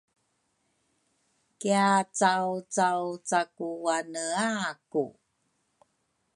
[1.59, 4.49] kiacawcawcakuanea
[4.91, 5.03] ku